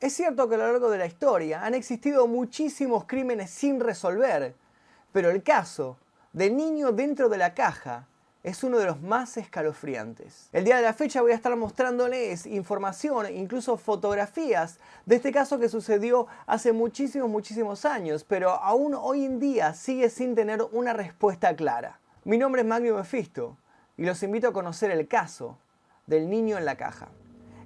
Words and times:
Es 0.00 0.14
cierto 0.14 0.48
que 0.48 0.54
a 0.54 0.58
lo 0.58 0.64
largo 0.64 0.88
de 0.88 0.96
la 0.96 1.04
historia 1.04 1.62
han 1.62 1.74
existido 1.74 2.26
muchísimos 2.26 3.04
crímenes 3.04 3.50
sin 3.50 3.80
resolver, 3.80 4.54
pero 5.12 5.28
el 5.28 5.42
caso 5.42 5.98
del 6.32 6.56
niño 6.56 6.90
dentro 6.90 7.28
de 7.28 7.36
la 7.36 7.52
caja 7.52 8.06
es 8.42 8.64
uno 8.64 8.78
de 8.78 8.86
los 8.86 9.02
más 9.02 9.36
escalofriantes. 9.36 10.48
El 10.54 10.64
día 10.64 10.76
de 10.76 10.82
la 10.82 10.94
fecha 10.94 11.20
voy 11.20 11.32
a 11.32 11.34
estar 11.34 11.54
mostrándoles 11.54 12.46
información, 12.46 13.26
incluso 13.30 13.76
fotografías 13.76 14.78
de 15.04 15.16
este 15.16 15.32
caso 15.32 15.58
que 15.58 15.68
sucedió 15.68 16.26
hace 16.46 16.72
muchísimos, 16.72 17.28
muchísimos 17.28 17.84
años, 17.84 18.24
pero 18.24 18.52
aún 18.52 18.94
hoy 18.94 19.26
en 19.26 19.38
día 19.38 19.74
sigue 19.74 20.08
sin 20.08 20.34
tener 20.34 20.62
una 20.72 20.94
respuesta 20.94 21.54
clara. 21.54 22.00
Mi 22.24 22.38
nombre 22.38 22.62
es 22.62 22.66
Magnio 22.66 22.96
Mephisto 22.96 23.58
y 23.98 24.06
los 24.06 24.22
invito 24.22 24.48
a 24.48 24.54
conocer 24.54 24.90
el 24.92 25.06
caso 25.06 25.58
del 26.06 26.30
niño 26.30 26.56
en 26.56 26.64
la 26.64 26.76
caja. 26.76 27.08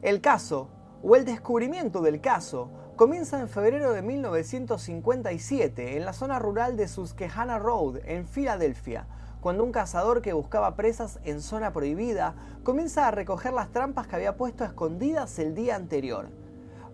El 0.02 0.20
caso, 0.20 0.68
o 1.06 1.16
el 1.16 1.26
descubrimiento 1.26 2.00
del 2.00 2.22
caso, 2.22 2.70
comienza 2.96 3.38
en 3.38 3.50
febrero 3.50 3.92
de 3.92 4.00
1957 4.00 5.98
en 5.98 6.04
la 6.06 6.14
zona 6.14 6.38
rural 6.38 6.78
de 6.78 6.88
Susquehanna 6.88 7.58
Road, 7.58 7.98
en 8.06 8.26
Filadelfia, 8.26 9.06
cuando 9.42 9.64
un 9.64 9.72
cazador 9.72 10.22
que 10.22 10.32
buscaba 10.32 10.76
presas 10.76 11.18
en 11.24 11.42
zona 11.42 11.74
prohibida 11.74 12.34
comienza 12.62 13.06
a 13.06 13.10
recoger 13.10 13.52
las 13.52 13.70
trampas 13.70 14.06
que 14.06 14.16
había 14.16 14.38
puesto 14.38 14.64
escondidas 14.64 15.38
el 15.38 15.54
día 15.54 15.76
anterior. 15.76 16.28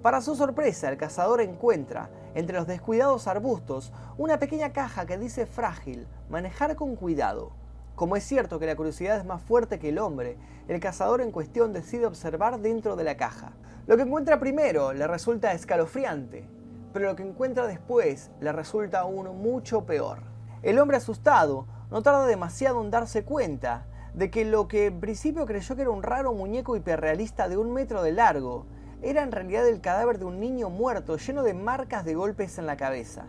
Para 0.02 0.20
su 0.20 0.34
sorpresa, 0.34 0.88
el 0.88 0.96
cazador 0.96 1.40
encuentra, 1.40 2.10
entre 2.34 2.56
los 2.56 2.66
descuidados 2.66 3.29
arbustos, 3.29 3.92
una 4.18 4.40
pequeña 4.40 4.73
caja 4.73 5.06
que 5.06 5.18
dice 5.18 5.46
frágil, 5.46 6.09
manejar 6.29 6.74
con 6.74 6.96
cuidado. 6.96 7.59
Como 8.00 8.16
es 8.16 8.24
cierto 8.24 8.59
que 8.59 8.64
la 8.64 8.77
curiosidad 8.77 9.18
es 9.18 9.27
más 9.27 9.42
fuerte 9.42 9.78
que 9.78 9.90
el 9.90 9.98
hombre, 9.98 10.38
el 10.68 10.80
cazador 10.80 11.20
en 11.20 11.30
cuestión 11.30 11.74
decide 11.74 12.06
observar 12.06 12.59
dentro 12.60 12.96
de 12.96 13.04
la 13.04 13.18
caja. 13.18 13.52
Lo 13.86 13.98
que 13.98 14.04
encuentra 14.04 14.40
primero 14.40 14.95
le 14.95 15.06
resulta 15.06 15.52
escalofriante, 15.52 16.48
pero 16.95 17.10
lo 17.10 17.14
que 17.14 17.24
encuentra 17.24 17.66
después 17.66 18.30
le 18.40 18.52
resulta 18.52 19.00
aún 19.00 19.26
mucho 19.42 19.84
peor. 19.84 20.23
El 20.62 20.79
hombre 20.79 20.96
asustado 20.96 21.66
no 21.90 22.01
tarda 22.01 22.24
demasiado 22.24 22.80
en 22.80 22.90
darse 22.90 23.23
cuenta 23.23 23.84
de 24.14 24.30
que 24.30 24.46
lo 24.46 24.66
que 24.66 24.87
en 24.87 25.01
principio 25.01 25.45
creyó 25.45 25.76
que 25.76 25.82
era 25.82 25.90
un 25.90 26.02
raro 26.02 26.32
muñeco 26.32 26.76
hiperrealista 26.76 27.51
de 27.51 27.59
un 27.59 27.70
metro 27.74 28.02
de 28.02 28.12
largo, 28.12 28.64
era 29.02 29.23
en 29.23 29.30
realidad 29.30 29.68
el 29.68 29.82
cadáver 29.82 30.18
de 30.18 30.24
un 30.24 30.40
niño 30.40 30.70
muerto 30.70 31.18
lleno 31.18 31.42
de 31.42 31.52
marcas 31.52 32.07
de 32.07 32.14
golpes 32.14 32.57
en 32.57 32.64
la 32.64 32.79
cabeza. 32.79 33.26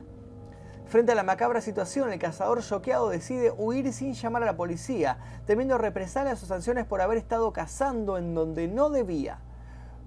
Frente 0.92 1.14
a 1.14 1.16
la 1.16 1.24
macabra 1.24 1.62
situación, 1.62 2.12
el 2.12 2.20
cazador 2.20 2.62
choqueado 2.62 3.08
decide 3.08 3.54
huir 3.58 3.94
sin 3.94 4.12
llamar 4.12 4.44
a 4.44 4.48
la 4.48 4.58
policía, 4.58 5.20
temiendo 5.46 5.78
represalias 5.78 6.44
o 6.44 6.46
sanciones 6.46 6.86
por 6.86 7.00
haber 7.00 7.18
estado 7.18 7.54
cazando 7.54 8.18
en 8.18 8.36
donde 8.36 8.68
no 8.68 8.90
debía. 8.90 9.40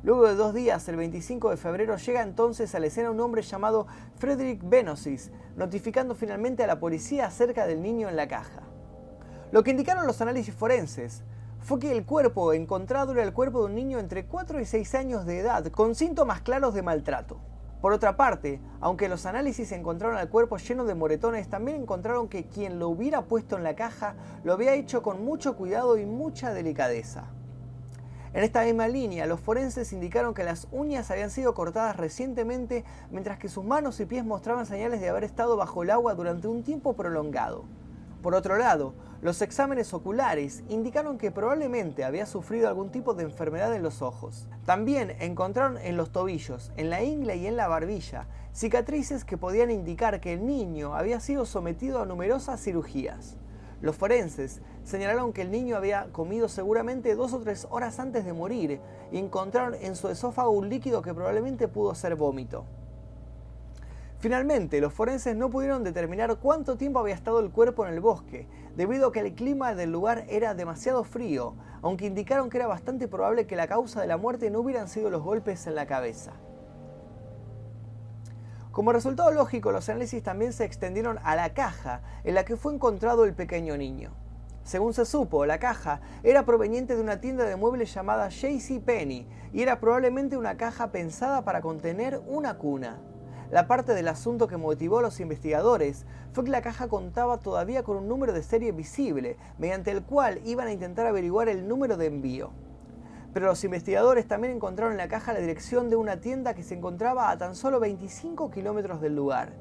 Luego 0.03 0.29
de 0.29 0.35
dos 0.35 0.53
días, 0.53 0.87
el 0.91 0.97
25 0.97 1.49
de 1.49 1.57
febrero, 1.57 1.97
llega 1.97 2.21
entonces 2.21 2.75
a 2.75 2.81
la 2.81 2.89
escena 2.89 3.11
un 3.11 3.21
hombre 3.21 3.41
llamado 3.41 3.87
Frederick 4.19 4.61
Benosis, 4.63 5.31
notificando 5.57 6.15
finalmente 6.15 6.63
a 6.63 6.67
la 6.67 6.79
policía 6.79 7.29
acerca 7.29 7.67
del 7.67 7.81
niño 7.81 8.11
en 8.11 8.17
la 8.17 8.29
caja. 8.29 8.61
Lo 9.53 9.65
que 9.65 9.71
indicaron 9.71 10.07
los 10.07 10.21
análisis 10.21 10.55
forenses 10.55 11.23
fue 11.61 11.79
que 11.79 11.93
el 11.93 12.05
cuerpo 12.05 12.53
encontrado 12.53 13.13
era 13.13 13.23
el 13.23 13.33
cuerpo 13.33 13.61
de 13.61 13.67
un 13.69 13.75
niño 13.75 13.99
entre 14.01 14.27
4 14.27 14.61
y 14.61 14.67
6 14.67 14.95
años 14.97 15.25
de 15.25 15.39
edad, 15.39 15.67
con 15.69 15.95
síntomas 15.95 16.43
claros 16.43 16.75
de 16.75 16.83
maltrato. 16.83 17.41
Por 17.85 17.93
otra 17.93 18.17
parte, 18.17 18.63
aunque 18.81 19.11
los 19.11 19.27
análisis 19.27 19.71
encontraron 19.71 20.17
al 20.17 20.31
cuerpo 20.31 20.57
lleno 20.57 20.87
de 20.87 20.95
moretones, 20.95 21.51
también 21.51 21.83
encontraron 21.83 22.29
que 22.29 22.47
quien 22.47 22.79
lo 22.79 22.89
hubiera 22.89 23.27
puesto 23.27 23.59
en 23.59 23.63
la 23.63 23.77
caja 23.77 24.15
lo 24.43 24.55
había 24.55 24.73
hecho 24.73 25.03
con 25.03 25.23
mucho 25.23 25.55
cuidado 25.55 25.99
y 25.99 26.07
mucha 26.07 26.55
delicadeza. 26.55 27.27
En 28.33 28.43
esta 28.43 28.65
misma 28.65 28.89
línea, 28.89 29.27
los 29.27 29.39
forenses 29.39 29.93
indicaron 29.93 30.33
que 30.33 30.45
las 30.45 30.67
uñas 30.73 31.11
habían 31.11 31.29
sido 31.29 31.53
cortadas 31.53 31.99
recientemente, 31.99 32.87
mientras 33.11 33.39
que 33.39 33.51
sus 33.51 33.65
manos 33.65 34.01
y 34.01 34.07
pies 34.07 34.25
mostraban 34.25 34.65
señales 34.65 35.03
de 35.03 35.11
haber 35.11 35.25
estado 35.25 35.59
bajo 35.59 35.83
el 35.83 35.91
agua 35.91 36.15
durante 36.15 36.49
un 36.49 36.63
tiempo 36.63 36.95
prolongado. 36.95 37.67
Por 38.25 38.35
otro 38.35 38.57
lado, 38.57 38.95
los 39.21 39.43
exámenes 39.43 39.93
oculares 39.93 40.65
indicaron 40.71 41.19
que 41.19 41.31
probablemente 41.31 42.05
había 42.05 42.25
sufrido 42.25 42.69
algún 42.69 42.89
tipo 42.89 43.13
de 43.13 43.25
enfermedad 43.25 43.75
en 43.75 43.83
los 43.83 44.01
ojos. 44.01 44.49
También 44.65 45.15
encontraron 45.21 45.77
en 45.77 45.99
los 45.99 46.11
tobillos, 46.11 46.73
en 46.79 46.89
la 46.89 47.03
ingle 47.03 47.37
y 47.37 47.47
en 47.47 47.59
la 47.59 47.69
barbilla 47.69 48.27
cicatrices 48.55 49.27
que 49.27 49.37
podían 49.37 49.71
indicar 49.71 50.23
que 50.23 50.33
el 50.33 50.47
niño 50.47 50.95
había 50.95 51.21
sido 51.21 51.45
sometido 51.45 52.01
a 52.01 52.07
numerosas 52.07 52.63
cirugías. 52.65 53.37
Los 53.83 53.97
forenses 53.97 54.63
señalaron 54.85 55.35
que 55.35 55.43
el 55.43 55.51
niño 55.51 55.77
había 55.77 56.11
comido 56.11 56.49
seguramente 56.49 57.17
dos 57.17 57.35
o 57.35 57.41
tres 57.41 57.67
horas 57.69 58.01
antes 58.01 58.25
de 58.25 58.33
morir 58.33 58.81
y 59.13 59.19
encontraron 59.19 59.75
en 59.75 59.97
su 59.97 60.09
esófago 60.09 60.49
un 60.49 60.71
líquido 60.71 61.03
que 61.03 61.13
probablemente 61.13 61.69
pudo 61.69 61.95
ser 61.95 62.17
vómito. 62.17 62.65
Finalmente, 64.25 64.81
los 64.81 64.95
forenses 64.95 65.37
no 65.37 65.51
pudieron 65.51 65.85
determinar 65.85 66.35
cuánto 66.37 66.79
tiempo 66.79 66.99
había 66.99 67.15
estado 67.15 67.41
el 67.41 67.51
cuerpo 67.51 67.87
en 67.87 67.93
el 67.93 68.01
bosque, 68.01 68.49
debido 68.75 69.09
a 69.09 69.13
que 69.13 69.21
el 69.21 69.35
clima 69.35 69.75
del 69.75 69.93
lugar 69.93 70.25
era 70.31 70.55
demasiado 70.55 71.05
frío, 71.05 71.57
aunque 71.83 72.07
indicaron 72.07 72.49
que 72.49 72.57
era 72.57 72.67
bastante 72.67 73.07
probable 73.07 73.47
que 73.47 73.55
la 73.55 73.69
causa 73.69 74.01
de 74.01 74.07
la 74.07 74.17
muerte 74.17 74.51
no 74.51 74.61
hubieran 74.61 74.89
sido 74.89 75.11
los 75.11 75.23
golpes 75.23 75.67
en 75.67 75.75
la 75.75 75.85
cabeza. 75.85 76.33
Como 78.71 78.95
resultado 78.95 79.31
lógico, 79.31 79.73
los 79.73 79.91
análisis 79.91 80.23
también 80.23 80.55
se 80.55 80.65
extendieron 80.65 81.19
a 81.23 81.37
la 81.37 81.53
caja 81.53 82.01
en 82.25 82.35
la 82.35 82.47
que 82.47 82.57
fue 82.57 82.73
encontrado 82.73 83.27
el 83.27 83.35
pequeño 83.35 83.77
niño. 83.77 84.15
Según 84.63 84.95
se 84.95 85.05
supo, 85.05 85.45
la 85.45 85.59
caja 85.59 86.01
era 86.23 86.47
proveniente 86.47 86.97
de 86.97 87.03
una 87.03 87.21
tienda 87.21 87.45
de 87.45 87.57
muebles 87.57 87.93
llamada 87.93 88.31
JC 88.31 88.81
Penny 88.83 89.29
y 89.53 89.61
era 89.61 89.81
probablemente 89.81 90.39
una 90.39 90.57
caja 90.57 90.93
pensada 90.93 91.45
para 91.45 91.61
contener 91.61 92.23
una 92.27 92.57
cuna. 92.57 93.03
La 93.55 93.69
parte 93.69 93.95
del 93.95 94.09
asunto 94.09 94.49
que 94.49 94.57
motivó 94.57 94.99
a 94.99 95.03
los 95.03 95.21
investigadores 95.21 96.07
fue 96.33 96.43
que 96.43 96.51
la 96.51 96.61
caja 96.61 96.89
contaba 96.89 97.39
todavía 97.39 97.85
con 97.85 97.97
un 97.97 98.09
número 98.09 98.33
de 98.33 98.43
serie 98.43 98.73
visible, 98.73 99.37
mediante 99.59 99.93
el 99.93 100.03
cual 100.03 100.41
iban 100.45 100.67
a 100.67 100.73
intentar 100.73 101.07
averiguar 101.07 101.49
el 101.49 101.69
número 101.69 101.97
de 101.97 102.07
envío 102.07 102.51
pero 103.33 103.47
los 103.47 103.63
investigadores 103.63 104.27
también 104.27 104.55
encontraron 104.55 104.93
en 104.93 104.99
la 104.99 105.07
caja 105.09 105.33
la 105.33 105.41
dirección 105.41 105.89
de 105.89 105.95
una 105.95 106.21
tienda 106.21 106.55
que 106.55 106.65
se 106.65 106.75
encontraba 106.75 107.31
a 107.31 107.39
tan 107.39 107.55
solo 107.55 107.79
25 107.79 108.51
kilómetros 108.51 109.01
del 109.01 109.15
lugar. 109.15 109.53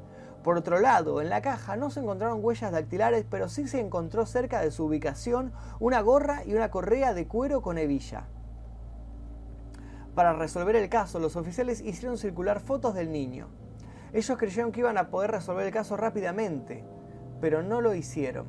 Por 0.43 0.57
otro 0.57 0.79
lado, 0.79 1.21
en 1.21 1.29
la 1.29 1.41
caja 1.41 1.75
no 1.75 1.89
se 1.89 1.99
encontraron 1.99 2.43
huellas 2.43 2.71
dactilares, 2.71 3.25
pero 3.29 3.49
sí 3.49 3.67
se 3.67 3.79
encontró 3.79 4.27
cerca 4.27 4.61
de 4.61 4.69
su 4.69 4.85
ubicación 4.85 5.53
una 5.79 6.01
gorra 6.01 6.43
y 6.45 6.53
una 6.53 6.69
correa 6.69 7.15
de 7.15 7.27
cuero 7.27 7.61
con 7.61 7.79
hebilla. 7.79 8.25
Para 10.13 10.33
resolver 10.33 10.75
el 10.75 10.89
caso, 10.89 11.17
los 11.17 11.35
oficiales 11.35 11.81
hicieron 11.81 12.19
circular 12.19 12.59
fotos 12.59 12.93
del 12.93 13.11
niño. 13.11 13.49
Ellos 14.13 14.37
creyeron 14.37 14.71
que 14.71 14.81
iban 14.81 14.99
a 14.99 15.09
poder 15.09 15.31
resolver 15.31 15.65
el 15.65 15.73
caso 15.73 15.97
rápidamente, 15.97 16.85
pero 17.41 17.63
no 17.63 17.81
lo 17.81 17.95
hicieron. 17.95 18.45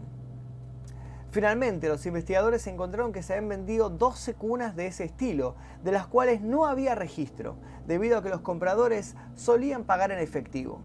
Finalmente, 1.30 1.88
los 1.88 2.04
investigadores 2.06 2.66
encontraron 2.66 3.12
que 3.12 3.22
se 3.22 3.32
habían 3.32 3.48
vendido 3.48 3.90
12 3.90 4.34
cunas 4.34 4.76
de 4.76 4.86
ese 4.86 5.04
estilo, 5.04 5.56
de 5.82 5.90
las 5.90 6.06
cuales 6.06 6.42
no 6.42 6.66
había 6.66 6.94
registro, 6.94 7.56
debido 7.86 8.18
a 8.18 8.22
que 8.22 8.28
los 8.28 8.42
compradores 8.42 9.16
solían 9.34 9.84
pagar 9.84 10.12
en 10.12 10.18
efectivo. 10.18 10.82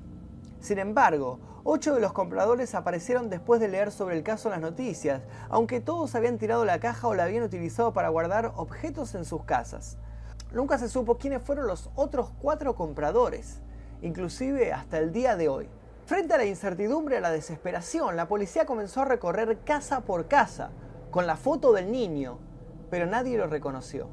Sin 0.62 0.80
embargo, 0.80 1.40
ocho 1.66 1.94
de 1.94 2.02
los 2.02 2.14
compradores 2.14 2.74
aparecieron 2.74 3.30
después 3.30 3.62
de 3.62 3.68
leer 3.68 3.92
sobre 3.92 4.18
el 4.18 4.24
caso 4.24 4.48
en 4.48 4.54
las 4.54 4.62
noticias, 4.62 5.22
aunque 5.50 5.82
todos 5.82 6.16
habían 6.16 6.38
tirado 6.38 6.66
la 6.66 6.80
caja 6.80 7.08
o 7.08 7.16
la 7.16 7.26
habían 7.26 7.44
utilizado 7.44 7.94
para 7.94 8.10
guardar 8.10 8.54
objetos 8.56 9.14
en 9.14 9.26
sus 9.26 9.44
casas. 9.44 9.98
Nunca 10.52 10.78
se 10.78 10.90
supo 10.90 11.18
quiénes 11.18 11.44
fueron 11.44 11.68
los 11.68 11.92
otros 11.96 12.32
cuatro 12.42 12.76
compradores, 12.76 13.62
inclusive 14.02 14.74
hasta 14.74 14.98
el 14.98 15.12
día 15.12 15.36
de 15.36 15.50
hoy. 15.50 15.70
Frente 16.06 16.34
a 16.34 16.38
la 16.38 16.46
incertidumbre 16.46 17.18
y 17.18 17.22
la 17.22 17.32
desesperación, 17.32 18.16
la 18.16 18.28
policía 18.28 18.66
comenzó 18.66 19.02
a 19.02 19.06
recorrer 19.06 19.60
casa 19.60 20.02
por 20.02 20.28
casa 20.28 20.72
con 21.12 21.28
la 21.28 21.36
foto 21.36 21.72
del 21.72 21.92
niño, 21.92 22.40
pero 22.90 23.06
nadie 23.06 23.38
lo 23.38 23.48
reconoció. 23.48 24.08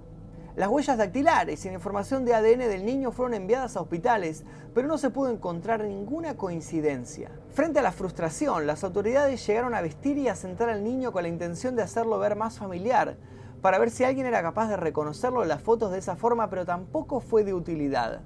Las 0.57 0.69
huellas 0.69 0.97
dactilares 0.97 1.65
y 1.65 1.69
la 1.69 1.75
información 1.75 2.25
de 2.25 2.33
ADN 2.33 2.61
del 2.61 2.87
niño 2.87 3.13
fueron 3.13 3.35
enviadas 3.35 3.77
a 3.77 3.83
hospitales, 3.83 4.45
pero 4.75 4.89
no 4.89 4.97
se 4.97 5.11
pudo 5.11 5.31
encontrar 5.31 5.85
ninguna 5.85 6.39
coincidencia. 6.39 7.31
Frente 7.53 7.81
a 7.81 7.83
la 7.83 7.93
frustración, 7.93 8.67
las 8.67 8.83
autoridades 8.83 9.47
llegaron 9.47 9.75
a 9.75 9.83
vestir 9.83 10.17
y 10.17 10.29
a 10.29 10.35
sentar 10.35 10.71
al 10.71 10.83
niño 10.83 11.13
con 11.13 11.25
la 11.25 11.29
intención 11.29 11.77
de 11.77 11.83
hacerlo 11.83 12.19
ver 12.19 12.37
más 12.37 12.59
familiar, 12.59 13.19
para 13.61 13.79
ver 13.79 13.91
si 13.91 14.05
alguien 14.05 14.27
era 14.27 14.41
capaz 14.41 14.69
de 14.69 14.79
reconocerlo 14.79 15.43
en 15.43 15.49
las 15.49 15.61
fotos 15.61 15.93
de 15.93 15.99
esa 15.99 16.17
forma, 16.17 16.49
pero 16.49 16.65
tampoco 16.65 17.21
fue 17.21 17.45
de 17.45 17.53
utilidad. 17.53 18.23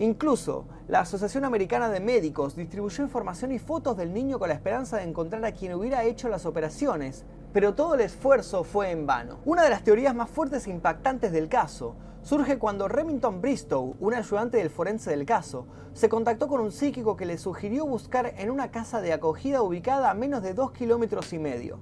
Incluso, 0.00 0.64
la 0.88 1.00
Asociación 1.00 1.44
Americana 1.44 1.90
de 1.90 2.00
Médicos 2.00 2.56
distribuyó 2.56 3.04
información 3.04 3.52
y 3.52 3.58
fotos 3.58 3.98
del 3.98 4.14
niño 4.14 4.38
con 4.38 4.48
la 4.48 4.54
esperanza 4.54 4.96
de 4.96 5.02
encontrar 5.02 5.44
a 5.44 5.52
quien 5.52 5.74
hubiera 5.74 6.04
hecho 6.04 6.30
las 6.30 6.46
operaciones, 6.46 7.26
pero 7.52 7.74
todo 7.74 7.96
el 7.96 8.00
esfuerzo 8.00 8.64
fue 8.64 8.92
en 8.92 9.06
vano. 9.06 9.40
Una 9.44 9.62
de 9.62 9.68
las 9.68 9.84
teorías 9.84 10.14
más 10.14 10.30
fuertes 10.30 10.66
e 10.66 10.70
impactantes 10.70 11.32
del 11.32 11.50
caso 11.50 11.96
surge 12.22 12.58
cuando 12.58 12.88
Remington 12.88 13.42
Bristow, 13.42 13.94
un 14.00 14.14
ayudante 14.14 14.56
del 14.56 14.70
forense 14.70 15.10
del 15.10 15.26
caso, 15.26 15.66
se 15.92 16.08
contactó 16.08 16.48
con 16.48 16.62
un 16.62 16.72
psíquico 16.72 17.14
que 17.14 17.26
le 17.26 17.36
sugirió 17.36 17.84
buscar 17.84 18.32
en 18.38 18.50
una 18.50 18.70
casa 18.70 19.02
de 19.02 19.12
acogida 19.12 19.60
ubicada 19.60 20.10
a 20.10 20.14
menos 20.14 20.42
de 20.42 20.54
dos 20.54 20.72
kilómetros 20.72 21.30
y 21.34 21.38
medio. 21.38 21.78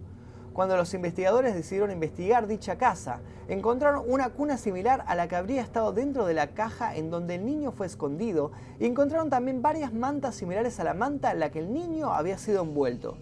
Cuando 0.59 0.77
los 0.77 0.93
investigadores 0.93 1.55
decidieron 1.55 1.93
investigar 1.93 2.49
dicha 2.49 2.79
casa, 2.79 3.21
encontraron 3.47 4.03
una 4.09 4.31
cuna 4.31 4.57
similar 4.57 5.05
a 5.07 5.15
la 5.15 5.29
que 5.29 5.37
habría 5.37 5.63
estado 5.63 5.93
dentro 5.93 6.27
de 6.27 6.35
la 6.35 6.49
caja 6.49 6.97
en 6.97 7.11
donde 7.11 7.37
el 7.37 7.47
niño 7.47 7.71
fue 7.71 7.87
escondido 7.87 8.51
y 8.81 8.87
encontraron 8.87 9.31
también 9.31 9.63
varias 9.63 9.93
mantas 9.93 10.35
similares 10.35 10.81
a 10.81 10.83
la 10.83 10.95
manta 10.95 11.31
en 11.31 11.39
la 11.39 11.53
que 11.53 11.61
el 11.61 11.73
niño 11.73 12.13
había 12.13 12.39
sido 12.39 12.65
envuelto. 12.65 13.17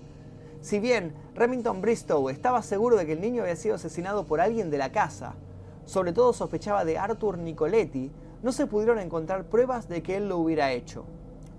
Si 0.62 0.78
bien 0.78 1.12
Remington 1.34 1.82
Bristow 1.82 2.30
estaba 2.30 2.62
seguro 2.62 2.96
de 2.96 3.04
que 3.04 3.12
el 3.12 3.20
niño 3.20 3.42
había 3.42 3.56
sido 3.56 3.74
asesinado 3.74 4.24
por 4.24 4.40
alguien 4.40 4.70
de 4.70 4.78
la 4.78 4.90
casa, 4.90 5.34
sobre 5.84 6.14
todo 6.14 6.32
sospechaba 6.32 6.86
de 6.86 6.96
Arthur 6.96 7.36
Nicoletti, 7.36 8.10
no 8.42 8.50
se 8.50 8.66
pudieron 8.66 8.98
encontrar 8.98 9.44
pruebas 9.44 9.90
de 9.90 10.02
que 10.02 10.16
él 10.16 10.30
lo 10.30 10.38
hubiera 10.38 10.72
hecho. 10.72 11.04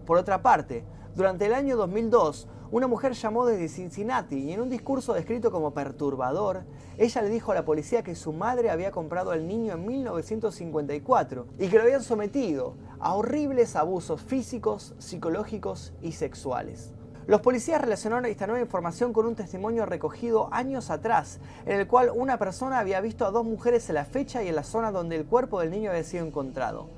Por 0.07 0.17
otra 0.17 0.41
parte, 0.41 0.83
durante 1.17 1.47
el 1.47 1.55
año 1.55 1.75
2002, 1.77 2.47
una 2.69 2.85
mujer 2.85 3.13
llamó 3.13 3.47
desde 3.47 3.69
Cincinnati 3.69 4.35
y 4.35 4.51
en 4.51 4.61
un 4.61 4.69
discurso 4.69 5.15
descrito 5.15 5.49
como 5.49 5.73
perturbador, 5.73 6.65
ella 6.99 7.23
le 7.23 7.29
dijo 7.29 7.51
a 7.51 7.55
la 7.55 7.65
policía 7.65 8.03
que 8.03 8.13
su 8.13 8.33
madre 8.33 8.69
había 8.69 8.91
comprado 8.91 9.31
al 9.31 9.47
niño 9.47 9.73
en 9.73 9.87
1954 9.87 11.47
y 11.57 11.69
que 11.69 11.75
lo 11.75 11.81
habían 11.81 12.03
sometido 12.03 12.75
a 12.99 13.15
horribles 13.15 13.75
abusos 13.75 14.21
físicos, 14.21 14.93
psicológicos 14.99 15.91
y 16.03 16.11
sexuales. 16.11 16.93
Los 17.25 17.41
policías 17.41 17.81
relacionaron 17.81 18.27
esta 18.27 18.45
nueva 18.45 18.61
información 18.61 19.11
con 19.11 19.25
un 19.25 19.35
testimonio 19.35 19.87
recogido 19.87 20.49
años 20.53 20.91
atrás, 20.91 21.39
en 21.65 21.79
el 21.79 21.87
cual 21.87 22.11
una 22.13 22.37
persona 22.37 22.77
había 22.77 23.01
visto 23.01 23.25
a 23.25 23.31
dos 23.31 23.43
mujeres 23.43 23.89
en 23.89 23.95
la 23.95 24.05
fecha 24.05 24.43
y 24.43 24.49
en 24.49 24.55
la 24.55 24.63
zona 24.63 24.91
donde 24.91 25.15
el 25.15 25.25
cuerpo 25.25 25.61
del 25.61 25.71
niño 25.71 25.89
había 25.89 26.03
sido 26.03 26.27
encontrado. 26.27 26.89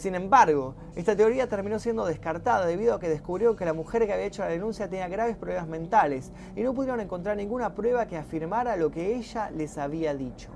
Sin 0.00 0.14
embargo, 0.14 0.76
esta 0.96 1.14
teoría 1.14 1.46
terminó 1.46 1.78
siendo 1.78 2.06
descartada 2.06 2.64
debido 2.64 2.94
a 2.94 2.98
que 2.98 3.10
descubrió 3.10 3.54
que 3.54 3.66
la 3.66 3.74
mujer 3.74 4.06
que 4.06 4.14
había 4.14 4.24
hecho 4.24 4.40
la 4.40 4.48
denuncia 4.48 4.88
tenía 4.88 5.08
graves 5.08 5.36
problemas 5.36 5.68
mentales 5.68 6.32
y 6.56 6.62
no 6.62 6.72
pudieron 6.72 7.00
encontrar 7.00 7.36
ninguna 7.36 7.74
prueba 7.74 8.06
que 8.06 8.16
afirmara 8.16 8.76
lo 8.76 8.90
que 8.90 9.14
ella 9.14 9.50
les 9.50 9.76
había 9.76 10.14
dicho. 10.14 10.48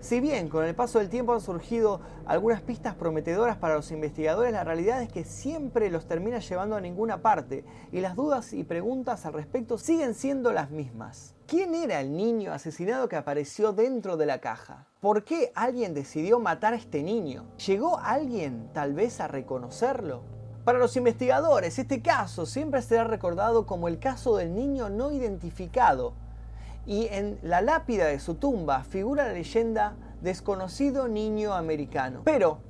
Si 0.00 0.20
bien 0.20 0.48
con 0.48 0.64
el 0.64 0.76
paso 0.76 1.00
del 1.00 1.08
tiempo 1.08 1.34
han 1.34 1.40
surgido 1.40 2.00
algunas 2.24 2.62
pistas 2.62 2.94
prometedoras 2.94 3.56
para 3.56 3.74
los 3.74 3.90
investigadores, 3.90 4.52
la 4.52 4.62
realidad 4.62 5.02
es 5.02 5.12
que 5.12 5.24
siempre 5.24 5.90
los 5.90 6.06
termina 6.06 6.38
llevando 6.38 6.76
a 6.76 6.80
ninguna 6.80 7.20
parte 7.20 7.64
y 7.90 8.00
las 8.00 8.14
dudas 8.14 8.52
y 8.52 8.62
preguntas 8.62 9.26
al 9.26 9.32
respecto 9.32 9.76
siguen 9.76 10.14
siendo 10.14 10.52
las 10.52 10.70
mismas. 10.70 11.34
¿Quién 11.48 11.74
era 11.74 12.00
el 12.00 12.16
niño 12.16 12.52
asesinado 12.52 13.08
que 13.08 13.16
apareció 13.16 13.72
dentro 13.72 14.16
de 14.16 14.26
la 14.26 14.40
caja? 14.40 14.86
¿Por 15.00 15.24
qué 15.24 15.50
alguien 15.56 15.94
decidió 15.94 16.38
matar 16.38 16.74
a 16.74 16.76
este 16.76 17.02
niño? 17.02 17.46
¿Llegó 17.66 17.98
alguien 17.98 18.70
tal 18.72 18.94
vez 18.94 19.20
a 19.20 19.26
reconocerlo? 19.26 20.22
Para 20.64 20.78
los 20.78 20.96
investigadores, 20.96 21.78
este 21.78 22.02
caso 22.02 22.46
siempre 22.46 22.82
será 22.82 23.04
recordado 23.04 23.66
como 23.66 23.88
el 23.88 23.98
caso 23.98 24.36
del 24.36 24.54
niño 24.54 24.90
no 24.90 25.10
identificado, 25.10 26.14
y 26.88 27.06
en 27.10 27.38
la 27.42 27.60
lápida 27.60 28.06
de 28.06 28.18
su 28.18 28.36
tumba 28.36 28.82
figura 28.82 29.26
la 29.26 29.34
leyenda 29.34 29.94
desconocido 30.22 31.06
niño 31.06 31.52
americano. 31.52 32.22
Pero, 32.24 32.60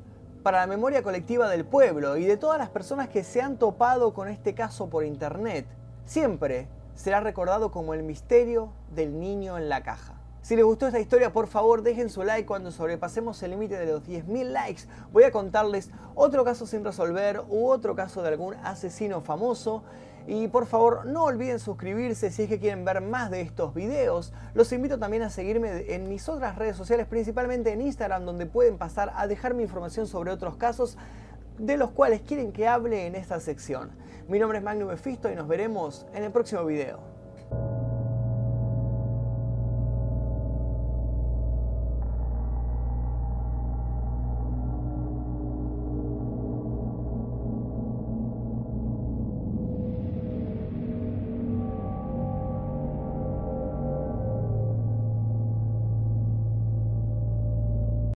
para 0.43 0.59
la 0.59 0.67
memoria 0.67 1.05
colectiva 1.05 1.49
del 1.49 1.65
pueblo 1.65 2.17
y 2.17 2.25
de 2.25 2.37
todas 2.37 2.59
las 2.59 2.69
personas 2.69 3.09
que 3.09 3.23
se 3.23 3.41
han 3.41 3.59
topado 3.59 4.12
con 4.15 4.29
este 4.29 4.55
caso 4.55 4.91
por 4.91 5.05
internet, 5.05 5.67
siempre 6.05 6.67
será 6.97 7.20
recordado 7.20 7.70
como 7.70 7.94
el 7.94 8.03
misterio 8.03 8.73
del 8.93 9.20
niño 9.20 9.56
en 9.56 9.69
la 9.69 9.85
caja. 9.85 10.18
Si 10.40 10.56
les 10.56 10.64
gustó 10.64 10.87
esta 10.87 11.00
historia, 11.00 11.32
por 11.32 11.46
favor 11.46 11.82
dejen 11.82 12.08
su 12.08 12.23
like 12.23 12.46
cuando 12.46 12.70
sobrepasemos 12.70 13.43
el 13.43 13.50
límite 13.50 13.79
de 13.79 13.93
los 13.93 14.02
10.000 14.05 14.44
likes. 14.44 14.82
Voy 15.12 15.25
a 15.25 15.32
contarles 15.32 15.90
otro 16.14 16.44
caso 16.44 16.67
sin 16.67 16.85
resolver 16.85 17.43
u 17.49 17.67
otro 17.69 17.94
caso 17.94 18.23
de 18.23 18.29
algún 18.29 18.55
asesino 18.62 19.20
famoso. 19.20 19.82
Y 20.26 20.49
por 20.49 20.67
favor 20.67 21.06
no 21.06 21.25
olviden 21.25 21.58
suscribirse 21.58 22.31
si 22.31 22.43
es 22.43 22.49
que 22.49 22.58
quieren 22.58 22.85
ver 22.85 23.00
más 23.00 23.31
de 23.31 23.40
estos 23.40 23.75
videos. 23.75 24.32
Los 24.55 24.73
invito 24.73 24.99
también 24.99 25.23
a 25.23 25.31
seguirme 25.31 25.94
en 25.94 26.08
mis 26.08 26.29
otras 26.29 26.56
redes 26.56 26.76
sociales, 26.76 27.06
principalmente 27.06 27.73
en 27.73 27.81
Instagram, 27.81 28.25
donde 28.25 28.46
pueden 28.46 28.79
pasar 28.79 29.12
a 29.17 29.26
dejarme 29.26 29.62
información 29.62 30.06
sobre 30.06 30.31
otros 30.31 30.56
casos 30.56 30.99
de 31.58 31.76
los 31.76 31.90
cuales 31.90 32.20
quieren 32.20 32.52
que 32.52 32.69
hable 32.69 33.06
en 33.06 33.17
esta 33.17 33.40
sección. 33.40 33.90
Mi 34.29 34.38
nombre 34.38 34.58
es 34.58 34.64
Magnum 34.64 34.88
Mefisto 34.88 35.31
y 35.31 35.35
nos 35.35 35.49
veremos 35.49 36.06
en 36.14 36.25
el 36.25 36.31
próximo 36.31 36.64
video. 36.64 37.18